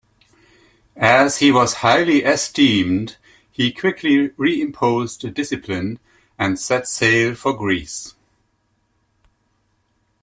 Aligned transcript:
As 0.97 1.37
he 1.37 1.51
was 1.51 1.75
highly 1.85 2.23
esteemed, 2.23 3.17
he 3.51 3.71
quickly 3.71 4.29
reimposed 4.29 5.31
discipline 5.35 5.99
and 6.39 6.57
set 6.59 6.87
sail 6.87 7.35
for 7.35 7.55
Greece. 7.55 8.15